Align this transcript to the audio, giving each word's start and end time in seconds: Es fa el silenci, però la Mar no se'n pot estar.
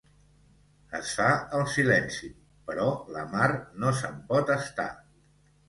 Es 0.99 1.11
fa 1.17 1.27
el 1.57 1.65
silenci, 1.73 2.31
però 2.71 2.89
la 3.19 3.27
Mar 3.37 3.53
no 3.85 3.95
se'n 4.03 4.19
pot 4.35 4.53
estar. 4.59 4.91